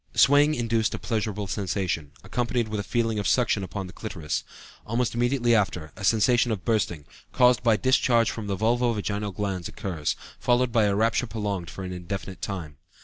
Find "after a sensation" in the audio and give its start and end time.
5.53-6.51